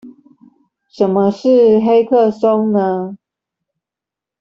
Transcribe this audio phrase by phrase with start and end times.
[0.89, 3.19] 什麼是黑客松呢？